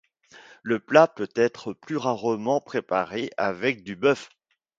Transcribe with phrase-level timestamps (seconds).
[0.63, 4.31] Le plat peut être plus rarement préparé avec du bœuf.